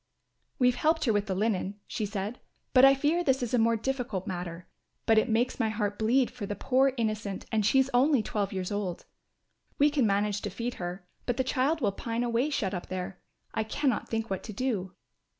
"We 0.57 0.71
helped 0.71 1.05
her 1.05 1.13
with 1.13 1.27
the 1.27 1.35
linen," 1.35 1.79
she 1.85 2.07
said, 2.07 2.39
"but 2.73 2.83
I 2.83 2.95
fear 2.95 3.23
this 3.23 3.43
is 3.43 3.53
a 3.53 3.59
more 3.59 3.75
difficult 3.75 4.25
matter; 4.25 4.67
but 5.05 5.19
it 5.19 5.29
makes 5.29 5.59
my 5.59 5.69
heart 5.69 5.99
bleed 5.99 6.31
for 6.31 6.47
the 6.47 6.55
poor 6.55 6.91
innocent 6.97 7.45
and 7.51 7.63
she 7.63 7.85
only 7.93 8.23
twelve 8.23 8.51
years 8.51 8.71
old. 8.71 9.05
We 9.77 9.91
can 9.91 10.07
manage 10.07 10.41
to 10.41 10.49
feed 10.49 10.73
her, 10.81 11.05
but 11.27 11.37
the 11.37 11.43
child 11.43 11.81
will 11.81 11.91
pine 11.91 12.23
away 12.23 12.49
shut 12.49 12.73
up 12.73 12.87
there. 12.87 13.21
I 13.53 13.63
cannot 13.63 14.09
think 14.09 14.27
what 14.31 14.41
to 14.45 14.53
do." 14.53 14.93